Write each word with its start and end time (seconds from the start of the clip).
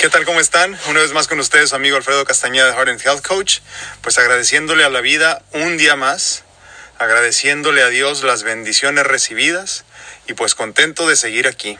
¿Qué 0.00 0.08
tal? 0.08 0.24
¿Cómo 0.24 0.40
están? 0.40 0.78
Una 0.88 1.00
vez 1.00 1.12
más 1.12 1.28
con 1.28 1.38
ustedes, 1.40 1.68
su 1.68 1.76
amigo 1.76 1.94
Alfredo 1.94 2.24
Castañeda 2.24 2.68
de 2.68 2.72
Heart 2.72 2.88
and 2.88 3.02
Health 3.06 3.20
Coach. 3.20 3.58
Pues 4.00 4.16
agradeciéndole 4.16 4.82
a 4.82 4.88
la 4.88 5.02
vida 5.02 5.42
un 5.52 5.76
día 5.76 5.94
más, 5.94 6.42
agradeciéndole 6.98 7.82
a 7.82 7.88
Dios 7.88 8.22
las 8.22 8.42
bendiciones 8.42 9.04
recibidas 9.06 9.84
y 10.26 10.32
pues 10.32 10.54
contento 10.54 11.06
de 11.06 11.16
seguir 11.16 11.46
aquí. 11.46 11.78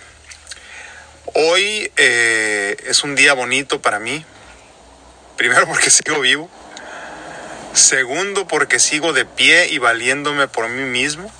Hoy 1.32 1.90
eh, 1.96 2.76
es 2.84 3.04
un 3.04 3.14
día 3.14 3.32
bonito 3.32 3.80
para 3.80 3.98
mí. 3.98 4.22
Primero 5.38 5.66
porque 5.66 5.88
sigo 5.90 6.20
vivo. 6.20 6.50
Segundo 7.72 8.46
porque 8.46 8.80
sigo 8.80 9.14
de 9.14 9.24
pie 9.24 9.68
y 9.70 9.78
valiéndome 9.78 10.46
por 10.46 10.68
mí 10.68 10.82
mismo. 10.82 11.32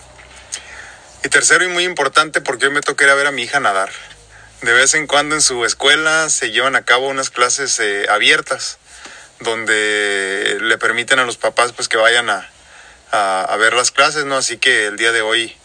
Y 1.22 1.28
tercero 1.28 1.62
y 1.62 1.68
muy 1.68 1.84
importante 1.84 2.40
porque 2.40 2.68
hoy 2.68 2.72
me 2.72 2.80
toca 2.80 3.04
ir 3.04 3.10
a 3.10 3.14
ver 3.16 3.26
a 3.26 3.32
mi 3.32 3.42
hija 3.42 3.60
nadar 3.60 3.90
de 4.62 4.72
vez 4.72 4.94
en 4.94 5.06
cuando 5.06 5.34
en 5.34 5.40
su 5.40 5.64
escuela 5.64 6.28
se 6.28 6.50
llevan 6.50 6.76
a 6.76 6.84
cabo 6.84 7.08
unas 7.08 7.30
clases 7.30 7.80
eh, 7.80 8.06
abiertas 8.10 8.78
donde 9.40 10.58
le 10.60 10.76
permiten 10.76 11.18
a 11.18 11.24
los 11.24 11.38
papás 11.38 11.72
pues 11.72 11.88
que 11.88 11.96
vayan 11.96 12.28
a, 12.28 12.46
a, 13.10 13.56
ver 13.56 13.72
las 13.72 13.90
clases, 13.90 14.26
¿no? 14.26 14.36
Así 14.36 14.58
que 14.58 14.86
el 14.86 14.96
día 14.96 15.12
de 15.12 15.22
hoy 15.22 15.56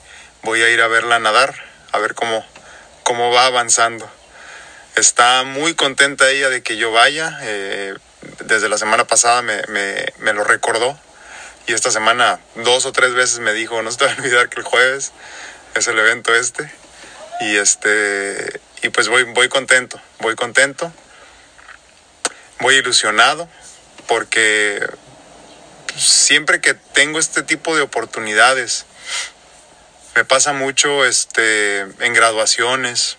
voy 0.44 0.62
a 0.62 0.70
ir 0.70 0.81
a 0.81 0.88
verla 0.88 1.20
nadar, 1.20 1.55
a 1.91 2.00
ver 2.00 2.16
cómo, 2.16 2.45
cómo 3.03 3.31
va 3.31 3.45
avanzando. 3.48 4.09
Está 4.95 5.44
muy 5.44 5.75
contenta 5.75 6.30
ella 6.30 6.50
de 6.50 6.64
que 6.64 6.77
yo 6.77 6.94
vaya, 6.94 7.38
eh, 7.41 7.95
desde 8.45 8.70
la 8.70 8.77
semana 8.77 9.05
pasada 9.05 9.41
me, 9.41 9.62
me, 9.67 10.14
me 10.20 10.31
lo 10.31 10.45
recordó 10.45 10.98
y 11.67 11.73
esta 11.73 11.91
semana 11.91 12.39
dos 12.55 12.86
o 12.86 12.94
tres 12.94 13.14
veces 13.14 13.39
me 13.39 13.52
dijo, 13.52 13.81
no 13.81 13.91
se 13.91 13.98
te 13.98 14.05
va 14.05 14.12
a 14.14 14.16
olvidar 14.16 14.50
que 14.50 14.62
el 14.62 14.66
jueves 14.66 15.12
es 15.73 15.88
el 15.88 16.00
evento 16.00 16.34
este. 16.34 16.72
Y 17.41 17.58
este 17.58 18.61
y 18.86 18.89
pues 18.89 19.08
voy, 19.08 19.23
voy 19.23 19.50
contento, 19.50 20.00
voy 20.19 20.36
contento, 20.36 20.94
voy 22.59 22.75
ilusionado, 22.75 23.50
porque 24.08 24.80
siempre 25.97 26.61
que 26.61 26.75
tengo 26.75 27.17
este 27.17 27.42
tipo 27.42 27.75
de 27.75 27.81
oportunidades, 27.81 28.86
me 30.16 30.23
pasa 30.23 30.53
mucho 30.53 31.03
este, 31.03 31.80
en 31.80 32.14
graduaciones, 32.14 33.17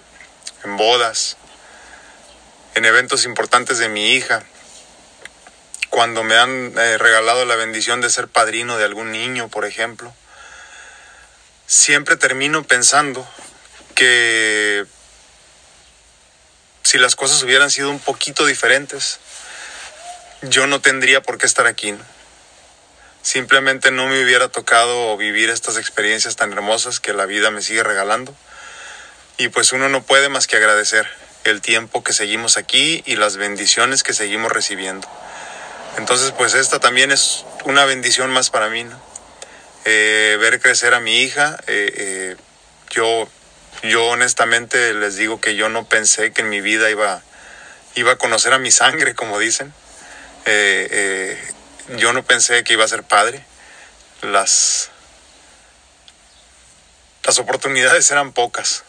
en 0.62 0.76
bodas, 0.76 1.36
en 2.76 2.84
eventos 2.84 3.24
importantes 3.24 3.78
de 3.78 3.88
mi 3.88 4.12
hija, 4.12 4.44
cuando 5.90 6.22
me 6.22 6.36
han 6.36 6.78
eh, 6.78 6.96
regalado 6.98 7.44
la 7.44 7.56
bendición 7.56 8.00
de 8.00 8.10
ser 8.10 8.28
padrino 8.28 8.78
de 8.78 8.84
algún 8.84 9.10
niño, 9.10 9.48
por 9.48 9.64
ejemplo, 9.64 10.14
siempre 11.66 12.16
termino 12.16 12.62
pensando 12.62 13.26
que 13.96 14.86
si 16.84 16.98
las 16.98 17.16
cosas 17.16 17.42
hubieran 17.42 17.68
sido 17.68 17.90
un 17.90 17.98
poquito 17.98 18.46
diferentes, 18.46 19.18
yo 20.42 20.68
no 20.68 20.80
tendría 20.80 21.20
por 21.20 21.38
qué 21.38 21.46
estar 21.46 21.66
aquí. 21.66 21.96
Simplemente 23.22 23.90
no 23.90 24.06
me 24.06 24.22
hubiera 24.22 24.48
tocado 24.48 25.16
vivir 25.16 25.50
estas 25.50 25.78
experiencias 25.78 26.36
tan 26.36 26.52
hermosas 26.52 27.00
que 27.00 27.12
la 27.12 27.26
vida 27.26 27.50
me 27.50 27.60
sigue 27.60 27.82
regalando. 27.82 28.32
Y 29.36 29.48
pues 29.48 29.72
uno 29.72 29.88
no 29.88 30.04
puede 30.04 30.28
más 30.28 30.46
que 30.46 30.56
agradecer 30.56 31.08
el 31.42 31.60
tiempo 31.60 32.04
que 32.04 32.12
seguimos 32.12 32.56
aquí 32.56 33.02
y 33.04 33.16
las 33.16 33.36
bendiciones 33.36 34.04
que 34.04 34.12
seguimos 34.12 34.52
recibiendo. 34.52 35.08
Entonces 35.98 36.30
pues 36.30 36.54
esta 36.54 36.78
también 36.78 37.10
es 37.10 37.44
una 37.64 37.84
bendición 37.84 38.30
más 38.30 38.50
para 38.50 38.68
mí. 38.68 38.86
Eh, 39.86 40.36
ver 40.40 40.60
crecer 40.60 40.94
a 40.94 41.00
mi 41.00 41.22
hija. 41.22 41.58
Eh, 41.66 41.92
eh, 41.96 42.36
yo 42.90 43.28
yo 43.82 44.04
honestamente 44.06 44.94
les 44.94 45.16
digo 45.16 45.40
que 45.40 45.54
yo 45.54 45.68
no 45.68 45.84
pensé 45.84 46.32
que 46.32 46.42
en 46.42 46.48
mi 46.48 46.60
vida 46.60 46.90
iba, 46.90 47.22
iba 47.94 48.12
a 48.12 48.18
conocer 48.18 48.52
a 48.52 48.58
mi 48.58 48.70
sangre, 48.70 49.14
como 49.14 49.38
dicen. 49.38 49.72
Eh, 50.44 50.88
eh, 50.90 51.96
yo 51.96 52.12
no 52.12 52.24
pensé 52.24 52.64
que 52.64 52.72
iba 52.72 52.84
a 52.84 52.88
ser 52.88 53.02
padre. 53.02 53.44
Las, 54.22 54.90
las 57.24 57.38
oportunidades 57.38 58.10
eran 58.10 58.32
pocas. 58.32 58.84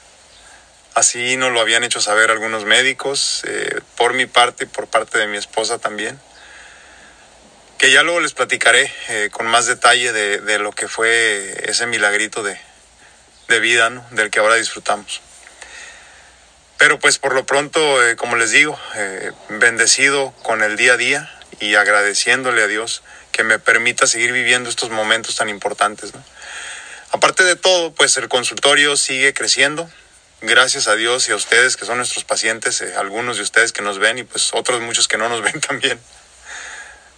Así 0.93 1.37
nos 1.37 1.51
lo 1.51 1.61
habían 1.61 1.83
hecho 1.83 2.01
saber 2.01 2.31
algunos 2.31 2.65
médicos, 2.65 3.43
eh, 3.45 3.81
por 3.97 4.13
mi 4.13 4.25
parte 4.25 4.63
y 4.63 4.67
por 4.67 4.87
parte 4.87 5.19
de 5.19 5.27
mi 5.27 5.37
esposa 5.37 5.77
también. 5.77 6.19
Que 7.77 7.91
ya 7.91 8.01
luego 8.01 8.19
les 8.19 8.33
platicaré 8.33 8.91
con 9.31 9.45
más 9.45 9.67
detalle 9.67 10.11
de, 10.11 10.39
de 10.39 10.57
lo 10.57 10.71
que 10.71 10.87
fue 10.87 11.69
ese 11.69 11.85
milagrito 11.85 12.41
de, 12.41 12.59
de 13.47 13.59
vida 13.59 13.89
del 14.11 14.29
que 14.29 14.39
ahora 14.39 14.55
disfrutamos. 14.55 15.21
Pero 16.77 16.99
pues 16.99 17.17
por 17.17 17.33
lo 17.33 17.45
pronto, 17.45 18.05
eh, 18.05 18.15
como 18.15 18.35
les 18.35 18.51
digo, 18.51 18.79
eh, 18.95 19.31
bendecido 19.49 20.31
con 20.43 20.61
el 20.61 20.77
día 20.77 20.93
a 20.93 20.97
día 20.97 21.31
y 21.59 21.75
agradeciéndole 21.75 22.61
a 22.61 22.67
Dios 22.67 23.01
que 23.31 23.43
me 23.43 23.57
permita 23.57 24.05
seguir 24.05 24.31
viviendo 24.31 24.69
estos 24.69 24.89
momentos 24.91 25.35
tan 25.35 25.49
importantes. 25.49 26.11
Aparte 27.11 27.43
de 27.43 27.55
todo, 27.55 27.93
pues 27.93 28.17
el 28.17 28.27
consultorio 28.29 28.95
sigue 28.95 29.33
creciendo. 29.33 29.89
Gracias 30.41 30.87
a 30.87 30.95
Dios 30.95 31.27
y 31.29 31.31
a 31.31 31.35
ustedes 31.35 31.77
que 31.77 31.85
son 31.85 31.97
nuestros 31.97 32.23
pacientes, 32.25 32.81
eh, 32.81 32.93
algunos 32.95 33.37
de 33.37 33.43
ustedes 33.43 33.71
que 33.71 33.81
nos 33.81 33.97
ven 33.97 34.19
y 34.19 34.23
pues 34.23 34.53
otros 34.53 34.79
muchos 34.81 35.07
que 35.07 35.17
no 35.17 35.29
nos 35.29 35.41
ven 35.53 35.59
también. 35.61 35.99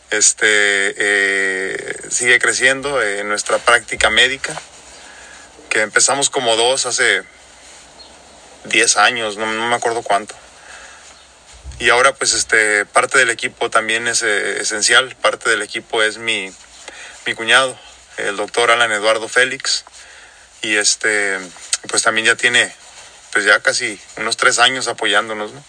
Este 0.09 0.95
sigue 2.09 2.39
creciendo 2.39 2.99
en 2.99 3.27
nuestra 3.29 3.59
práctica 3.59 4.09
médica 4.09 4.59
que 5.69 5.81
empezamos 5.81 6.29
como 6.29 6.55
dos 6.55 6.85
hace 6.85 7.23
10 8.65 8.97
años, 8.97 9.37
no, 9.37 9.45
me 9.45 9.75
acuerdo 9.75 10.01
cuánto. 10.01 10.35
Y 11.79 11.89
ahora 11.89 12.13
pues 12.13 12.33
este, 12.33 12.85
parte 12.85 13.19
del 13.19 13.29
equipo 13.29 13.69
también 13.69 14.07
es 14.07 14.21
eh, 14.23 14.59
esencial, 14.59 15.15
parte 15.15 15.49
del 15.49 15.61
equipo 15.61 16.03
es 16.03 16.17
mi, 16.17 16.51
mi 17.25 17.33
cuñado, 17.35 17.79
el 18.17 18.35
doctor 18.35 18.71
Alan 18.71 18.91
Eduardo 18.91 19.29
Félix, 19.29 19.85
y 20.61 20.75
este, 20.75 21.39
pues 21.87 22.01
también 22.01 22.27
ya 22.27 22.35
tiene 22.35 22.73
pues 23.31 23.45
ya 23.45 23.59
casi 23.61 23.99
unos 24.17 24.35
tres 24.37 24.59
años 24.59 24.87
apoyándonos, 24.87 25.53
¿no? 25.53 25.63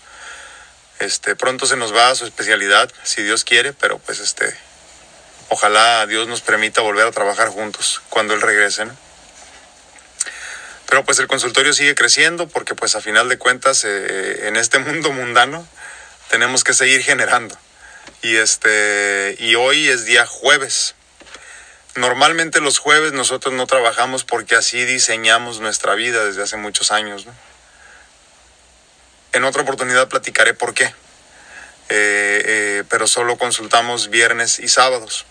Este, 0.99 1.37
pronto 1.37 1.66
se 1.66 1.77
nos 1.77 1.94
va 1.94 2.10
a 2.10 2.15
su 2.15 2.25
especialidad, 2.25 2.91
si 3.05 3.22
Dios 3.22 3.44
quiere, 3.44 3.72
pero 3.72 3.99
pues 3.99 4.19
este, 4.19 4.55
ojalá 5.49 6.06
Dios 6.06 6.27
nos 6.27 6.41
permita 6.41 6.81
volver 6.81 7.06
a 7.06 7.12
trabajar 7.12 7.49
juntos 7.49 8.03
cuando 8.10 8.34
él 8.34 8.41
regrese, 8.41 8.84
¿no? 8.84 9.09
Pero 10.91 11.05
pues 11.05 11.21
el 11.21 11.28
consultorio 11.28 11.73
sigue 11.73 11.95
creciendo 11.95 12.49
porque 12.49 12.75
pues 12.75 12.97
a 12.97 13.01
final 13.01 13.28
de 13.28 13.39
cuentas 13.39 13.84
eh, 13.84 14.49
en 14.49 14.56
este 14.56 14.78
mundo 14.81 15.12
mundano 15.12 15.67
tenemos 16.28 16.65
que 16.65 16.75
seguir 16.75 17.03
generando. 17.03 17.56
Y 18.23 18.37
este 18.37 19.37
y 19.39 19.55
hoy 19.55 19.89
es 19.89 20.05
día 20.05 20.27
jueves. 20.27 20.97
Normalmente 21.95 22.61
los 22.61 22.78
jueves 22.78 23.12
nosotros 23.12 23.55
no 23.55 23.67
trabajamos 23.69 24.25
porque 24.25 24.56
así 24.56 24.84
diseñamos 24.84 25.61
nuestra 25.61 25.95
vida 25.95 26.25
desde 26.25 26.43
hace 26.43 26.56
muchos 26.56 26.91
años. 26.91 27.25
En 29.33 29.45
otra 29.45 29.62
oportunidad 29.62 30.09
platicaré 30.09 30.55
por 30.55 30.75
qué. 30.75 30.87
Eh, 30.87 30.93
eh, 31.89 32.84
pero 32.89 33.07
solo 33.07 33.39
consultamos 33.39 34.11
viernes 34.11 34.59
y 34.59 34.69
sábados. 34.69 35.25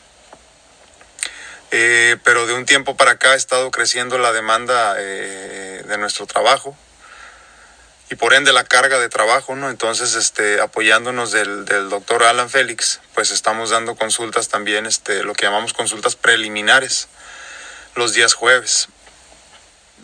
Eh, 1.71 2.17
pero 2.23 2.47
de 2.47 2.53
un 2.53 2.65
tiempo 2.65 2.97
para 2.97 3.11
acá 3.11 3.31
ha 3.31 3.35
estado 3.35 3.69
creciendo 3.69 4.17
la 4.17 4.31
demanda 4.31 4.95
eh, 4.97 5.83
de 5.87 5.97
nuestro 5.97 6.25
trabajo 6.25 6.75
y 8.09 8.15
por 8.15 8.33
ende 8.33 8.51
la 8.53 8.63
carga 8.63 8.99
de 8.99 9.07
trabajo, 9.07 9.55
¿no? 9.55 9.69
Entonces, 9.69 10.15
este, 10.15 10.61
apoyándonos 10.61 11.31
del, 11.31 11.65
del 11.65 11.89
doctor 11.89 12.23
Alan 12.23 12.49
Félix, 12.49 13.01
pues 13.13 13.29
estamos 13.29 13.69
dando 13.69 13.95
consultas 13.95 14.49
también, 14.49 14.87
este, 14.87 15.23
lo 15.23 15.35
que 15.35 15.45
llamamos 15.45 15.73
consultas 15.73 16.15
preliminares, 16.15 17.07
los 17.93 18.13
días 18.13 18.33
jueves, 18.33 18.87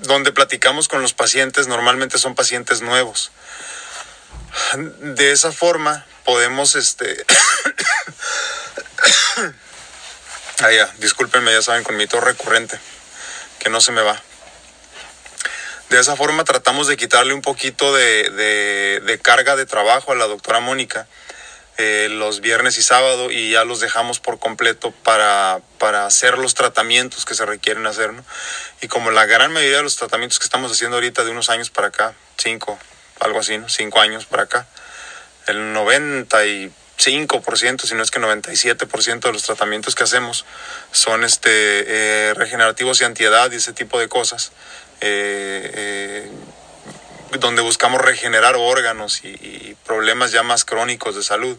donde 0.03 0.31
platicamos 0.31 0.87
con 0.87 1.01
los 1.01 1.13
pacientes, 1.13 1.67
normalmente 1.67 2.19
son 2.19 2.35
pacientes 2.35 2.81
nuevos. 2.81 3.31
De 4.99 5.31
esa 5.31 5.51
forma 5.51 6.05
podemos, 6.25 6.75
este, 6.75 7.25
Ah, 10.61 10.71
ya, 10.71 10.89
discúlpenme, 10.99 11.51
ya 11.51 11.61
saben, 11.61 11.83
con 11.83 11.97
mi 11.97 12.07
tos 12.07 12.23
recurrente, 12.23 12.79
que 13.59 13.69
no 13.69 13.81
se 13.81 13.91
me 13.91 14.01
va. 14.01 14.21
De 15.89 15.99
esa 15.99 16.15
forma 16.15 16.45
tratamos 16.45 16.87
de 16.87 16.95
quitarle 16.95 17.33
un 17.33 17.41
poquito 17.41 17.93
de, 17.93 19.19
carga 19.21 19.55
de 19.55 19.65
trabajo 19.65 20.13
a 20.13 20.15
la 20.15 20.27
doctora 20.27 20.59
Mónica 20.59 21.07
eh, 21.77 22.07
los 22.09 22.39
viernes 22.39 22.77
y 22.77 22.81
sábado 22.81 23.31
y 23.31 23.51
ya 23.51 23.65
los 23.65 23.81
dejamos 23.81 24.21
por 24.21 24.39
completo 24.39 24.91
para, 25.03 25.59
para 25.77 26.05
hacer 26.05 26.37
los 26.37 26.53
tratamientos 26.53 27.25
que 27.25 27.35
se 27.35 27.45
requieren 27.45 27.85
hacer. 27.85 28.13
¿no? 28.13 28.23
Y 28.81 28.87
como 28.87 29.11
la 29.11 29.25
gran 29.25 29.51
mayoría 29.51 29.77
de 29.77 29.83
los 29.83 29.97
tratamientos 29.97 30.39
que 30.39 30.45
estamos 30.45 30.71
haciendo 30.71 30.95
ahorita 30.97 31.25
de 31.25 31.31
unos 31.31 31.49
años 31.49 31.69
para 31.69 31.87
acá, 31.87 32.13
cinco, 32.37 32.79
algo 33.19 33.39
así, 33.39 33.57
¿no? 33.57 33.67
cinco 33.67 33.99
años 33.99 34.25
para 34.25 34.43
acá, 34.43 34.67
el 35.47 35.73
90 35.73 36.45
y 36.45 36.71
5%, 36.97 37.81
si 37.81 37.95
no 37.95 38.03
es 38.03 38.11
que 38.11 38.19
97% 38.19 39.19
de 39.19 39.33
los 39.33 39.43
tratamientos 39.43 39.95
que 39.95 40.03
hacemos 40.03 40.45
son 40.91 41.23
este, 41.23 41.49
eh, 41.49 42.33
regenerativos 42.35 43.01
y 43.01 43.03
antiedad 43.03 43.51
y 43.51 43.55
ese 43.55 43.73
tipo 43.73 43.99
de 43.99 44.07
cosas. 44.07 44.51
Eh, 45.01 45.71
eh, 45.73 46.31
donde 47.39 47.61
buscamos 47.61 48.01
regenerar 48.01 48.55
órganos 48.55 49.23
y, 49.23 49.75
problemas 49.85 50.31
ya 50.31 50.41
más 50.41 50.65
crónicos 50.65 51.15
de 51.15 51.23
salud. 51.23 51.57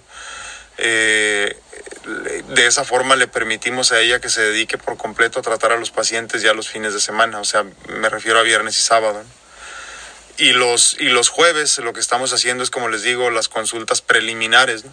Eh, 0.79 1.57
de 2.49 2.67
esa 2.67 2.85
forma 2.85 3.17
le 3.17 3.29
permitimos 3.29 3.93
a 3.93 4.01
ella 4.01 4.21
que 4.21 4.29
se 4.29 4.43
dedique 4.43 4.79
por 4.79 4.97
completo 4.97 5.41
a 5.41 5.43
tratar 5.43 5.73
a 5.73 5.77
los 5.77 5.91
pacientes 5.91 6.43
ya 6.43 6.55
los 6.55 6.69
fines 6.69 6.93
de 6.93 7.01
semana, 7.01 7.41
o 7.41 7.45
sea, 7.45 7.65
me 7.89 8.09
refiero 8.09 8.39
a 8.39 8.43
viernes 8.43 8.79
y 8.79 8.83
sábado. 8.83 9.23
Y 10.39 10.53
los, 10.53 10.97
y 11.01 11.09
los 11.09 11.29
jueves 11.29 11.79
lo 11.79 11.93
que 11.93 12.01
estamos 12.01 12.33
haciendo 12.33 12.63
es, 12.63 12.71
como 12.71 12.89
les 12.89 13.03
digo, 13.03 13.31
las 13.31 13.49
consultas 13.49 14.03
preliminares, 14.03 14.85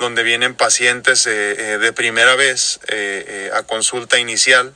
donde 0.00 0.22
vienen 0.22 0.54
pacientes 0.54 1.26
eh, 1.26 1.52
eh, 1.74 1.78
de 1.78 1.92
primera 1.92 2.34
vez 2.34 2.80
eh, 2.88 3.50
a 3.54 3.62
consulta 3.62 4.18
inicial 4.18 4.74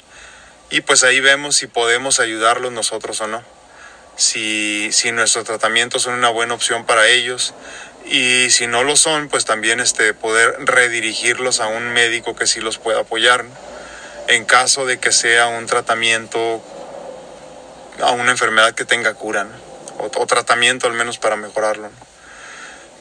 y 0.71 0.83
pues 0.83 1.03
ahí 1.03 1.19
vemos 1.19 1.57
si 1.57 1.67
podemos 1.67 2.21
ayudarlos 2.21 2.73
nosotros 2.73 3.21
o 3.21 3.27
no. 3.27 3.43
Si, 4.17 4.91
si 4.93 5.11
nuestros 5.11 5.45
tratamientos 5.45 6.03
son 6.03 6.15
una 6.15 6.29
buena 6.29 6.55
opción 6.55 6.87
para 6.87 7.09
ellos 7.09 7.55
y 8.05 8.51
si 8.51 8.67
no 8.69 8.85
lo 8.85 8.97
son, 8.97 9.29
pues 9.29 9.45
también 9.45 9.81
este, 9.81 10.15
poder 10.15 10.57
redirigirlos 10.61 11.61
a 11.61 11.67
un 11.67 11.93
médico 11.93 12.37
que 12.37 12.47
sí 12.47 12.61
los 12.61 12.79
pueda 12.79 13.01
apoyar 13.01 13.45
en 14.29 14.45
caso 14.45 14.87
de 14.87 14.99
que 14.99 15.11
sea 15.11 15.47
un 15.47 15.67
tratamiento 15.67 16.63
a 18.01 18.13
una 18.13 18.31
enfermedad 18.31 18.75
que 18.75 18.85
tenga 18.85 19.15
cura 19.15 19.47
o, 19.99 20.27
tratamiento 20.27 20.87
al 20.87 20.93
menos 20.93 21.19
para 21.19 21.37
mejorarlo. 21.37 21.91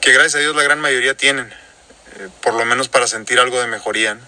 Que 0.00 0.12
gracias 0.12 0.36
a 0.36 0.38
Dios 0.38 0.56
la 0.56 0.62
gran 0.62 0.80
mayoría 0.80 1.16
tienen, 1.16 1.52
por 2.40 2.54
lo 2.54 2.64
menos 2.64 2.88
para 2.88 3.06
sentir 3.06 3.38
algo 3.38 3.60
de 3.60 3.66
mejoría. 3.66 4.18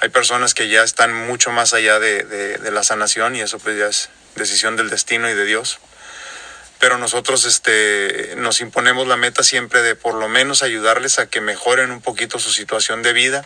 Hay 0.00 0.08
personas 0.08 0.54
que 0.54 0.68
ya 0.68 0.82
están 0.82 1.14
mucho 1.26 1.50
más 1.50 1.74
allá 1.74 1.98
de, 1.98 2.24
de 2.24 2.70
la 2.70 2.82
sanación 2.82 3.36
y 3.36 3.40
eso 3.40 3.58
pues 3.58 3.78
ya 3.78 3.86
es 3.86 4.10
decisión 4.34 4.76
del 4.76 4.90
destino 4.90 5.30
y 5.30 5.34
de 5.34 5.44
Dios 5.44 5.78
pero 6.84 6.98
nosotros 6.98 7.46
este, 7.46 8.34
nos 8.36 8.60
imponemos 8.60 9.06
la 9.06 9.16
meta 9.16 9.42
siempre 9.42 9.80
de 9.80 9.94
por 9.94 10.12
lo 10.12 10.28
menos 10.28 10.62
ayudarles 10.62 11.18
a 11.18 11.26
que 11.26 11.40
mejoren 11.40 11.90
un 11.90 12.02
poquito 12.02 12.38
su 12.38 12.52
situación 12.52 13.02
de 13.02 13.14
vida 13.14 13.42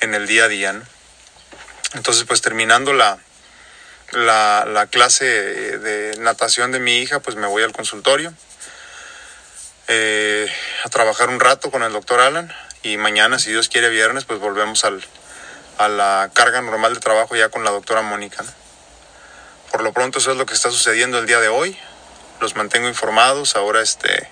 en 0.00 0.12
el 0.12 0.26
día 0.26 0.44
a 0.44 0.48
día. 0.48 0.82
Entonces, 1.94 2.24
pues 2.24 2.42
terminando 2.42 2.92
la, 2.92 3.18
la, 4.12 4.86
clase 4.90 5.24
de 5.24 6.18
natación 6.18 6.70
de 6.70 6.80
mi 6.80 6.98
hija, 6.98 7.20
pues 7.20 7.34
me 7.34 7.46
voy 7.46 7.62
al 7.62 7.72
consultorio 7.72 8.34
eh, 9.88 10.52
a 10.84 10.88
trabajar 10.90 11.30
un 11.30 11.40
rato 11.40 11.70
con 11.70 11.82
el 11.82 11.92
doctor 11.92 12.20
Alan 12.20 12.52
y 12.82 12.96
mañana, 12.96 13.38
si 13.38 13.50
Dios 13.50 13.68
quiere, 13.68 13.88
viernes, 13.88 14.24
pues 14.24 14.40
volvemos 14.40 14.84
al, 14.84 15.04
a 15.78 15.88
la 15.88 16.30
carga 16.32 16.60
normal 16.60 16.94
de 16.94 17.00
trabajo 17.00 17.36
ya 17.36 17.48
con 17.48 17.64
la 17.64 17.70
doctora 17.70 18.02
Mónica. 18.02 18.44
Por 19.70 19.82
lo 19.82 19.92
pronto 19.92 20.18
eso 20.18 20.32
es 20.32 20.36
lo 20.36 20.46
que 20.46 20.54
está 20.54 20.70
sucediendo 20.70 21.18
el 21.18 21.26
día 21.26 21.40
de 21.40 21.48
hoy 21.48 21.78
los 22.42 22.56
mantengo 22.56 22.88
informados 22.88 23.54
ahora 23.54 23.80
este, 23.80 24.28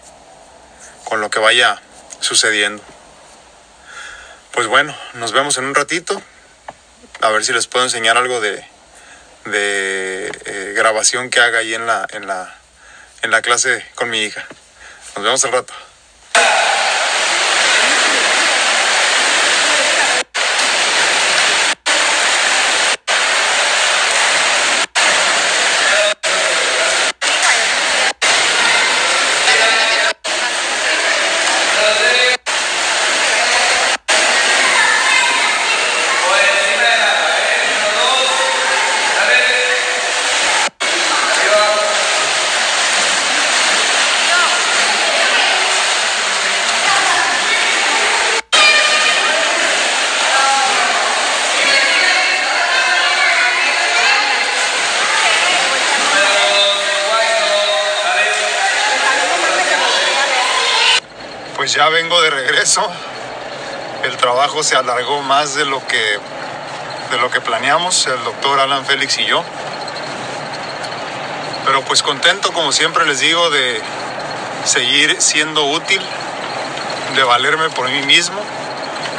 con 1.05 1.21
lo 1.21 1.31
que 1.31 1.39
vaya 1.39 1.81
sucediendo. 2.19 2.83
Pues 4.51 4.67
bueno, 4.67 4.95
nos 5.15 5.31
vemos 5.33 5.57
en 5.59 5.65
un 5.65 5.75
ratito. 5.77 6.21
A 7.21 7.31
ver 7.31 7.45
si 7.45 7.53
les 7.53 7.69
puedo 7.69 7.85
enseñar 7.85 8.17
algo 8.17 8.41
de, 8.41 8.65
de 9.45 10.27
eh, 10.45 10.73
grabación 10.75 11.31
que 11.31 11.41
haga 11.41 11.61
ahí 11.61 11.73
en 11.73 11.87
la, 11.87 12.07
en, 12.11 12.27
la, 12.27 12.53
en 13.23 13.31
la 13.31 13.43
clase 13.43 13.87
con 13.95 14.11
mi 14.11 14.23
hija. 14.25 14.45
Nos 15.15 15.25
vemos 15.25 15.45
al 15.45 15.53
rato. 15.53 15.73
Pues 61.71 61.79
ya 61.79 61.89
vengo 61.89 62.21
de 62.21 62.31
regreso. 62.31 62.83
El 64.03 64.17
trabajo 64.17 64.65
se 64.65 64.75
alargó 64.75 65.23
más 65.23 65.55
de 65.55 65.65
lo 65.65 65.87
que 65.87 66.19
de 67.13 67.19
lo 67.19 67.31
que 67.31 67.41
planeamos, 67.41 68.09
el 68.09 68.25
doctor 68.25 68.59
Alan 68.59 68.85
Félix 68.85 69.21
y 69.21 69.27
yo. 69.27 69.45
Pero 71.65 71.83
pues 71.83 72.03
contento, 72.03 72.53
como 72.53 72.73
siempre 72.73 73.07
les 73.07 73.21
digo, 73.21 73.51
de 73.51 73.81
seguir 74.65 75.23
siendo 75.23 75.65
útil, 75.67 76.03
de 77.15 77.23
valerme 77.23 77.71
por 77.71 77.89
mí 77.89 78.03
mismo 78.03 78.41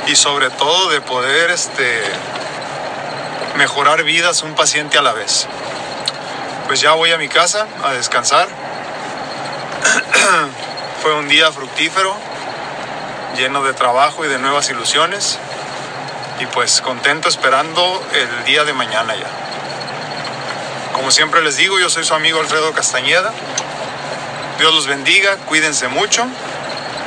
y 0.07 0.17
sobre 0.17 0.49
todo 0.49 0.89
de 0.89 0.99
poder 0.99 1.51
este, 1.51 2.01
mejorar 3.55 4.03
vidas 4.03 4.43
un 4.43 4.55
paciente 4.55 4.97
a 4.97 5.01
la 5.01 5.13
vez. 5.13 5.47
Pues 6.67 6.81
ya 6.81 6.95
voy 6.95 7.13
a 7.13 7.17
mi 7.17 7.29
casa 7.29 7.65
a 7.81 7.93
descansar. 7.93 8.49
Fue 11.01 11.15
un 11.15 11.29
día 11.29 11.49
fructífero, 11.53 12.13
lleno 13.35 13.63
de 13.63 13.73
trabajo 13.73 14.25
y 14.25 14.27
de 14.27 14.39
nuevas 14.39 14.69
ilusiones. 14.69 15.37
Y 16.39 16.45
pues 16.47 16.81
contento 16.81 17.29
esperando 17.29 18.03
el 18.13 18.45
día 18.45 18.63
de 18.63 18.73
mañana 18.73 19.15
ya. 19.15 19.27
Como 20.93 21.11
siempre 21.11 21.41
les 21.41 21.57
digo, 21.57 21.79
yo 21.79 21.89
soy 21.89 22.03
su 22.03 22.13
amigo 22.13 22.39
Alfredo 22.39 22.73
Castañeda. 22.73 23.31
Dios 24.57 24.73
los 24.73 24.87
bendiga, 24.87 25.37
cuídense 25.47 25.87
mucho, 25.87 26.25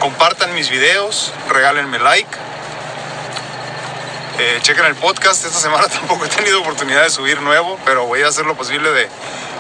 compartan 0.01 0.55
mis 0.55 0.71
videos, 0.71 1.33
regálenme 1.49 1.99
like. 1.99 2.31
Eh, 4.39 4.59
chequen 4.63 4.87
el 4.87 4.97
podcast, 4.97 5.45
esta 5.45 5.61
semana 5.61 5.87
tampoco 5.89 6.25
he 6.25 6.29
tenido 6.29 6.61
oportunidad 6.61 7.03
de 7.03 7.11
subir 7.11 7.41
nuevo, 7.41 7.79
pero 7.85 8.07
voy 8.07 8.23
a 8.23 8.29
hacer 8.29 8.47
lo 8.47 8.57
posible 8.57 8.91
de 8.91 9.09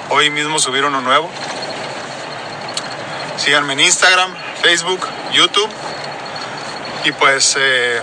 hoy 0.08 0.30
mismo 0.30 0.58
subir 0.58 0.84
uno 0.84 1.00
nuevo. 1.00 1.30
Síganme 3.36 3.74
en 3.74 3.80
Instagram, 3.80 4.34
Facebook, 4.62 5.06
YouTube 5.32 5.70
y 7.04 7.12
pues 7.12 7.56
eh, 7.58 8.00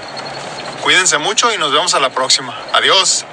cuídense 0.81 1.17
mucho 1.17 1.53
y 1.53 1.57
nos 1.57 1.71
vemos 1.71 1.93
a 1.93 1.99
la 1.99 2.09
próxima. 2.09 2.55
Adiós. 2.73 3.25